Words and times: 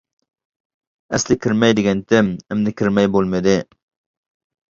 ئەسلى 1.17 1.35
كىرمەي 1.43 1.75
دېگەنتىم، 1.79 2.33
ئەمدى 2.55 2.73
كىرمەي 2.81 3.09
بولمىدى. 3.17 3.57